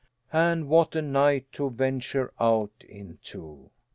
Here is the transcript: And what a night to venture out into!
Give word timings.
And 0.33 0.67
what 0.67 0.95
a 0.95 1.01
night 1.03 1.51
to 1.51 1.69
venture 1.69 2.33
out 2.39 2.71
into! 2.89 3.69